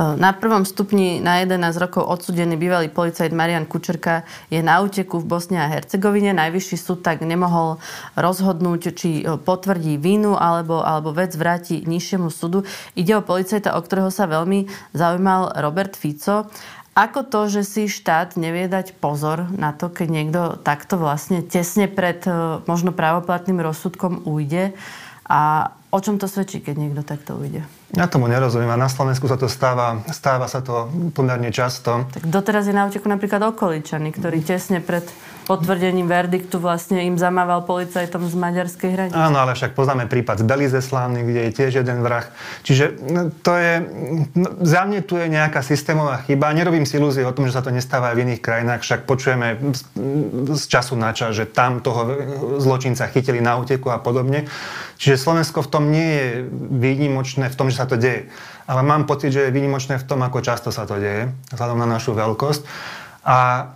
[0.00, 5.28] Na prvom stupni na 11 rokov odsudený bývalý policajt Marian Kučerka je na úteku v
[5.28, 6.32] Bosne a Hercegovine.
[6.32, 7.76] Najvyšší súd tak nemohol
[8.16, 12.64] rozhodnúť, či potvrdí vínu alebo, alebo vec vráti nižšiemu súdu.
[12.96, 16.48] Ide o policajta, o ktorého sa veľmi zaujímal Robert Fico.
[16.96, 21.92] Ako to, že si štát nevie dať pozor na to, keď niekto takto vlastne tesne
[21.92, 24.72] pred e, možno právoplatným rozsudkom ujde
[25.28, 27.68] a o čom to svedčí, keď niekto takto ujde?
[27.94, 32.10] Ja tomu nerozumiem a na Slovensku sa to stáva, stáva sa to pomerne často.
[32.10, 35.06] Tak doteraz je na uteku napríklad okoličany, ktorý tesne pred
[35.46, 39.14] potvrdením verdiktu vlastne im zamával policajtom z maďarskej hranice.
[39.14, 42.26] Áno, ale však poznáme prípad z Belize slávny, kde je tiež jeden vrah.
[42.66, 43.74] Čiže no, to je,
[44.34, 46.50] no, za mne tu je nejaká systémová chyba.
[46.50, 49.62] Nerobím si ilúzie o tom, že sa to nestáva aj v iných krajinách, však počujeme
[49.70, 49.82] z,
[50.58, 52.10] z času na čas, že tam toho
[52.58, 54.50] zločinca chytili na úteku a podobne.
[54.98, 56.26] Čiže Slovensko v tom nie je
[56.74, 58.32] výnimočné v tom, že sa to deje.
[58.64, 61.86] Ale mám pocit, že je výnimočné v tom, ako často sa to deje, vzhľadom na
[61.86, 62.64] našu veľkosť.
[63.28, 63.68] A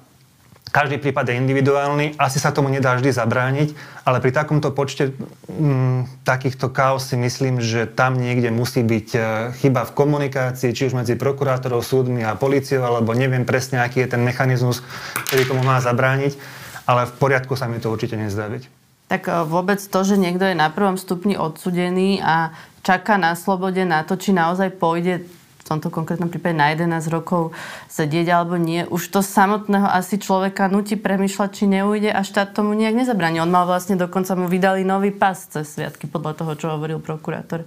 [0.71, 3.75] každý prípad je individuálny, asi sa tomu nedá vždy zabrániť,
[4.07, 5.19] ale pri takomto počte m,
[5.51, 9.21] mm, takýchto chaos si myslím, že tam niekde musí byť e,
[9.59, 14.15] chyba v komunikácii, či už medzi prokurátorov, súdmi a policiou, alebo neviem presne, aký je
[14.15, 14.87] ten mechanizmus,
[15.27, 16.39] ktorý tomu má zabrániť,
[16.87, 18.71] ale v poriadku sa mi to určite nezdá byť.
[19.11, 23.85] Tak e, vôbec to, že niekto je na prvom stupni odsudený a čaká na slobode
[23.85, 25.27] na to, či naozaj pôjde
[25.71, 27.55] tomto konkrétnom prípade na 11 rokov
[27.87, 28.83] sedieť alebo nie.
[28.91, 33.39] Už to samotného asi človeka nutí premyšľať, či neujde a štát tomu nejak nezabráni.
[33.39, 37.63] On mal vlastne dokonca mu vydali nový pas cez sviatky podľa toho, čo hovoril prokurátor.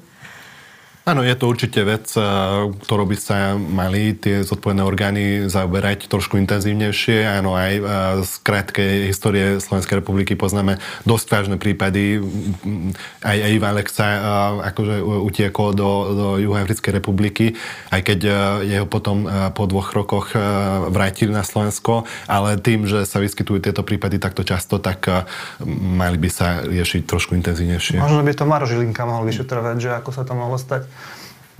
[1.03, 2.23] Áno, je to určite vec, eh,
[2.71, 7.27] ktorou by sa mali tie zodpovedné orgány zaoberať trošku intenzívnejšie.
[7.27, 7.83] Áno, aj eh,
[8.23, 12.23] z krátkej histórie Slovenskej republiky poznáme dosť vážne prípady.
[13.19, 14.19] Aj Iva Alexa eh,
[14.71, 17.59] akože utiekol do, do Juhoafrickej republiky,
[17.91, 18.19] aj keď
[18.63, 20.31] jeho potom po dvoch rokoch
[20.87, 25.07] vrátili na Slovensko, ale tým, že sa vyskytujú tieto prípady takto často, tak
[25.67, 27.99] mali by sa riešiť trošku intenzívnejšie.
[27.99, 30.92] Možno by to Maro Žilinka mohol vyšetrovať, že ako sa to mohlo stať.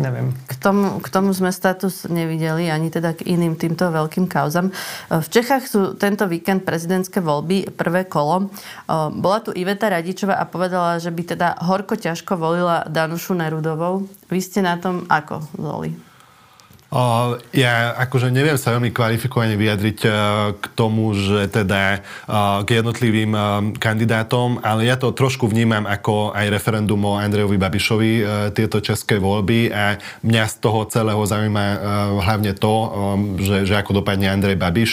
[0.02, 0.34] Neviem.
[0.50, 4.74] K tomu, k tomu sme status nevideli, ani teda k iným týmto veľkým kauzam.
[5.08, 8.52] V Čechách sú tento víkend prezidentské voľby, prvé kolo.
[8.90, 14.10] Bola tu Iveta Radičová a povedala, že by teda horko ťažko volila Danušu Nerudovou.
[14.28, 16.13] Vy ste na tom ako, Zoli?
[17.58, 20.10] Ja akože neviem sa veľmi kvalifikovane vyjadriť e,
[20.62, 22.00] k tomu, že teda e,
[22.62, 23.42] k jednotlivým e,
[23.82, 28.12] kandidátom, ale ja to trošku vnímam ako aj referendum o Andrejovi Babišovi,
[28.54, 31.66] tieto české voľby a mňa z toho celého zaujíma
[32.22, 32.74] hlavne to,
[33.42, 34.92] že, že ako dopadne Andrej Babiš,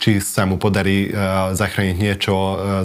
[0.00, 1.12] či sa mu podarí
[1.52, 2.34] zachrániť niečo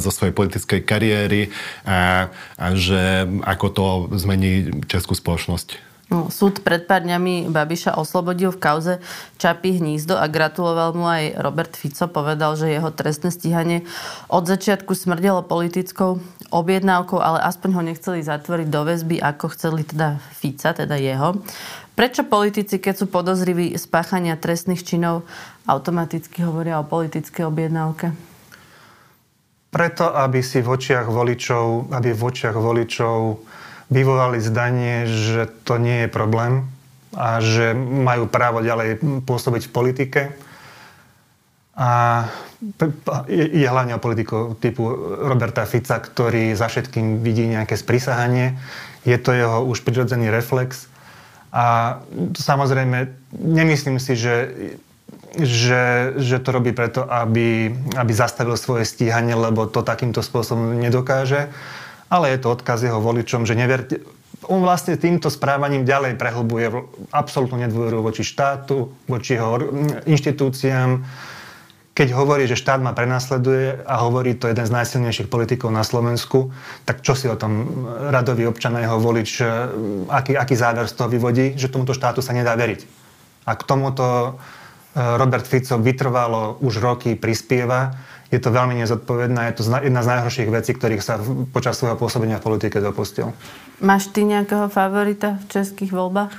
[0.03, 1.41] zo svojej politickej kariéry
[1.87, 2.27] a,
[2.59, 3.85] a že ako to
[4.19, 5.92] zmení českú spoločnosť.
[6.13, 8.93] Súd pred pár dňami Babiša oslobodil v kauze
[9.41, 12.05] Čapy hnízdo a gratuloval mu aj Robert Fico.
[12.05, 13.81] Povedal, že jeho trestné stíhanie
[14.29, 16.21] od začiatku smrdelo politickou
[16.53, 21.41] objednávkou, ale aspoň ho nechceli zatvoriť do väzby, ako chceli teda Fica, teda jeho.
[21.97, 25.25] Prečo politici, keď sú podozriví spáchania trestných činov,
[25.65, 28.13] automaticky hovoria o politickej objednávke?
[29.73, 33.41] Preto, aby si v očiach voličov, aby v očiach voličov
[33.91, 36.67] vyvolali zdanie, že to nie je problém
[37.13, 40.21] a že majú právo ďalej pôsobiť v politike.
[41.73, 41.89] A
[43.27, 44.87] je hlavne o politiku typu
[45.19, 48.57] Roberta Fica, ktorý za všetkým vidí nejaké sprisahanie.
[49.03, 50.87] Je to jeho už prirodzený reflex.
[51.53, 51.99] A
[52.33, 54.35] samozrejme, nemyslím si, že,
[55.37, 61.53] že, že to robí preto, aby, aby zastavil svoje stíhanie, lebo to takýmto spôsobom nedokáže
[62.13, 64.05] ale je to odkaz jeho voličom, že neverte,
[64.45, 66.69] on vlastne týmto správaním ďalej prehlbuje
[67.09, 69.57] absolútnu nedôveru voči štátu, voči jeho
[70.05, 71.01] inštitúciám.
[71.93, 76.49] Keď hovorí, že štát ma prenasleduje a hovorí to jeden z najsilnejších politikov na Slovensku,
[76.89, 79.45] tak čo si o tom radový občan a jeho volič, e,
[80.09, 82.81] aký, aký záver z toho vyvodí, že tomuto štátu sa nedá veriť.
[83.45, 84.31] A k tomuto e,
[84.97, 87.93] Robert Fico vytrvalo už roky prispieva
[88.33, 91.21] je to veľmi nezodpovedné, je to jedna z najhorších vecí, ktorých sa
[91.53, 93.29] počas svojho pôsobenia v politike dopustil.
[93.77, 96.33] Máš ty nejakého favorita v českých voľbách?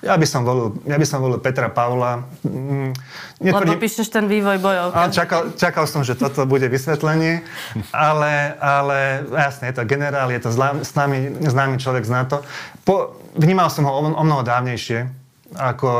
[0.00, 2.22] Ja by som volil, ja by som volil Petra Pavla.
[2.46, 2.94] Mm,
[3.42, 4.94] netvrdím, Lebo píšeš ten vývoj bojov.
[5.10, 7.42] Čakal, čakal som, že toto bude vysvetlenie,
[7.90, 12.46] ale, ale jasne, je to generál, je to známy, známy človek z NATO.
[12.86, 15.10] Po, vnímal som ho o, o mnoho dávnejšie,
[15.58, 15.90] ako,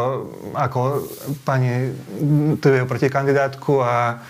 [0.55, 0.81] ako
[1.42, 1.90] pani
[2.62, 4.22] tu jeho protikandidátku a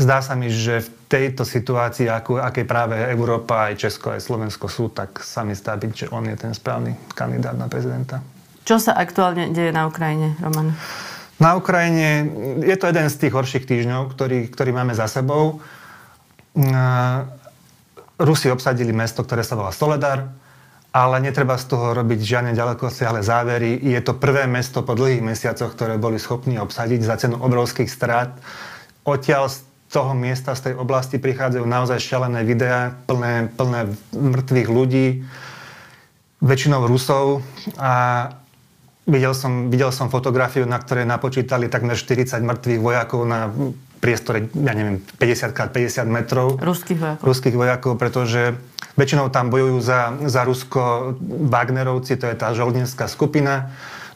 [0.00, 4.66] Zdá sa mi, že v tejto situácii, ako, aké práve Európa, aj Česko, aj Slovensko
[4.72, 8.24] sú, tak sa mi zdá byť, že on je ten správny kandidát na prezidenta.
[8.64, 10.72] Čo sa aktuálne deje na Ukrajine, Roman?
[11.36, 12.30] Na Ukrajine
[12.62, 15.60] je to jeden z tých horších týždňov, ktorý, ktorý máme za sebou.
[18.16, 20.30] Rusi obsadili mesto, ktoré sa volá Soledar,
[20.94, 23.80] ale netreba z toho robiť žiadne ďalekosiahle závery.
[23.82, 28.38] Je to prvé mesto po dlhých mesiacoch, ktoré boli schopní obsadiť za cenu obrovských strát.
[29.02, 29.50] Odtiaľ
[29.92, 35.22] toho miesta, z tej oblasti prichádzajú naozaj šialené videá, plné, plné mŕtvych ľudí,
[36.40, 37.44] väčšinou Rusov
[37.76, 38.26] a
[39.04, 43.52] videl som, videl som fotografiu, na ktorej napočítali takmer 40 mŕtvych vojakov na
[44.02, 46.58] priestore, ja neviem, 50 x 50 metrov.
[46.58, 47.22] Ruských vojakov.
[47.22, 48.58] Ruských vojakov, pretože
[48.98, 51.14] väčšinou tam bojujú za, za Rusko
[51.52, 53.70] Wagnerovci, to je tá žoldenská skupina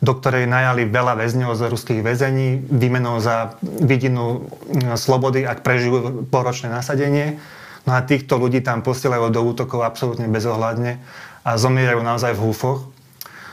[0.04, 6.28] do ktorej najali veľa väzňov z ruských väzení výmenou za vidinu mm, slobody, ak prežijú
[6.28, 7.40] poročné nasadenie.
[7.88, 10.98] No a týchto ľudí tam posielajú do útokov absolútne bezohľadne
[11.46, 12.90] a zomierajú naozaj v húfoch.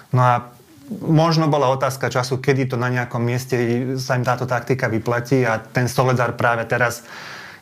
[0.10, 0.34] No a
[0.90, 3.56] možno bola otázka času, kedy to na nejakom mieste
[4.02, 7.06] sa im táto taktika vyplatí a ten Soledar práve teraz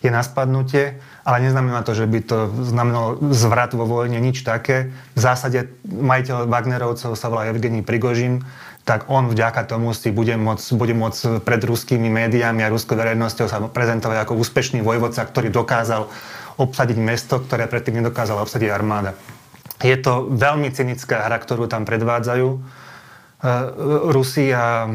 [0.01, 4.89] je na spadnutie, ale neznamená to, že by to znamenalo zvrat vo vojne, nič také.
[5.13, 8.41] V zásade majiteľ Wagnerovcov sa volá Evgení Prigožin,
[8.81, 13.45] tak on vďaka tomu si bude môcť, bude môcť pred ruskými médiami a ruskou verejnosťou
[13.45, 16.09] sa prezentovať ako úspešný vojvodca, ktorý dokázal
[16.57, 19.13] obsadiť mesto, ktoré predtým nedokázala obsadiť armáda.
[19.81, 22.59] Je to veľmi cynická hra, ktorú tam predvádzajú e,
[24.13, 24.85] Rusi a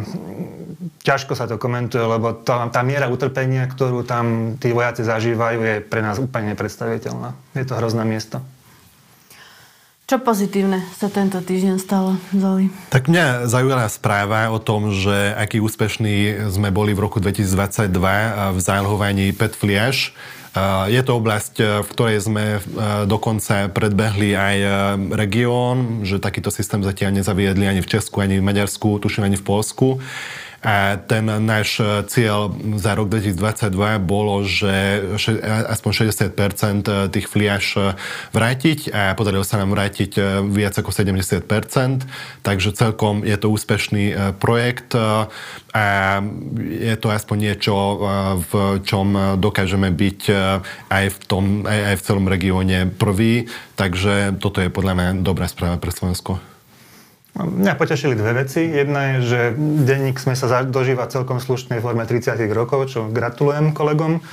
[1.02, 5.74] ťažko sa to komentuje, lebo tá, tá miera utrpenia, ktorú tam tí vojaci zažívajú, je
[5.82, 7.34] pre nás úplne nepredstaviteľná.
[7.58, 8.38] Je to hrozné miesto.
[10.06, 12.70] Čo pozitívne sa tento týždeň stalo, Zoli?
[12.94, 17.90] Tak mňa zaujala správa o tom, že aký úspešní sme boli v roku 2022
[18.54, 20.14] v zálohovaní PET Fliaš.
[20.86, 22.62] Je to oblasť, v ktorej sme
[23.10, 24.56] dokonca predbehli aj
[25.10, 29.42] región, že takýto systém zatiaľ nezaviedli ani v Česku, ani v Maďarsku, tuším ani v
[29.42, 29.98] Polsku.
[30.66, 31.78] A ten náš
[32.10, 33.70] cieľ za rok 2022
[34.02, 34.98] bolo, že
[35.70, 37.94] aspoň 60% tých fliaž
[38.34, 41.46] vrátiť a podarilo sa nám vrátiť viac ako 70%,
[42.42, 44.98] takže celkom je to úspešný projekt
[45.70, 46.18] a
[46.66, 47.74] je to aspoň niečo,
[48.50, 50.20] v čom dokážeme byť
[50.90, 53.46] aj v, tom, aj v celom regióne prvý,
[53.78, 56.55] takže toto je podľa mňa dobrá správa pre Slovensko.
[57.36, 58.64] Mňa potešili dve veci.
[58.64, 59.40] Jedna je, že
[59.84, 64.24] denník sme sa dožíva celkom slušnej forme 30 rokov, čo gratulujem kolegom.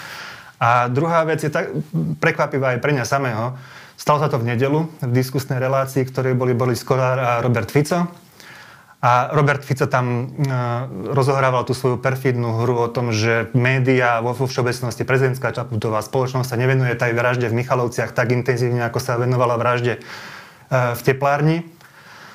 [0.64, 1.76] A druhá vec je tak
[2.24, 3.60] prekvapivá aj pre mňa samého.
[3.99, 8.08] Stalo sa to v nedelu v diskusnej relácii, ktorej boli Boris Kolár a Robert Fico.
[9.04, 10.47] A Robert Fico tam e,
[11.12, 16.56] rozohrával tú svoju perfidnú hru o tom, že média vo všeobecnosti, prezidentská Čaputová spoločnosť sa
[16.56, 20.01] nevenuje tej vražde v Michalovciach tak intenzívne, ako sa venovala vražde e,
[20.72, 21.68] v teplárni.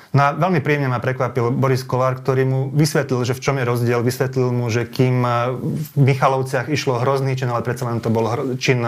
[0.09, 3.69] No a veľmi príjemne ma prekvapil Boris Kolár, ktorý mu vysvetlil, že v čom je
[3.69, 4.01] rozdiel.
[4.01, 5.21] Vysvetlil mu, že kým
[5.61, 8.25] v Michalovciach išlo hrozný čin, ale predsa len to bol
[8.57, 8.81] čin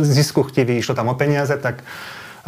[0.00, 1.84] zisku chtivý, išlo tam o peniaze, tak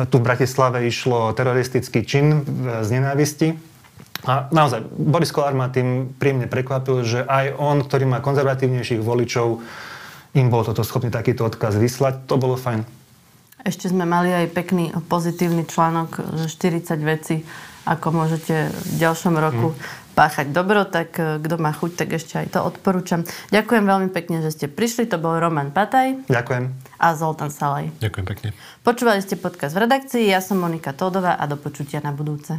[0.09, 2.49] tu v Bratislave išlo teroristický čin
[2.81, 3.61] z nenávisti.
[4.25, 9.61] A naozaj, Boris Kolár ma tým príjemne prekvapil, že aj on, ktorý má konzervatívnejších voličov,
[10.33, 12.25] im bol toto schopný takýto odkaz vyslať.
[12.33, 12.89] To bolo fajn.
[13.69, 17.45] Ešte sme mali aj pekný pozitívny článok, že 40 vecí
[17.85, 20.17] ako môžete v ďalšom roku mm.
[20.17, 23.25] páchať dobro, tak e, kto má chuť, tak ešte aj to odporúčam.
[23.53, 25.09] Ďakujem veľmi pekne, že ste prišli.
[25.13, 26.29] To bol Roman Pataj.
[26.29, 26.65] Ďakujem.
[27.01, 27.93] A Zoltán Salaj.
[28.01, 28.49] Ďakujem pekne.
[28.81, 30.25] Počúvali ste podcast v redakcii.
[30.29, 32.57] Ja som Monika Tódová a do počutia na budúce.